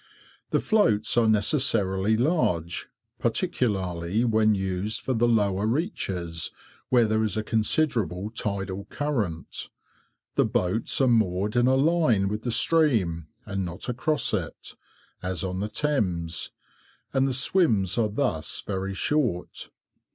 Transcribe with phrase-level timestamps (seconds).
[0.49, 6.49] The floats are necessarily large, particularly when used for the lower reaches,
[6.89, 9.69] where there is a considerable tidal current.
[10.33, 14.75] The boats are moored in a line with the stream, not across it,
[15.21, 16.49] as on the Thames,
[17.13, 19.69] and the swims are thus very short.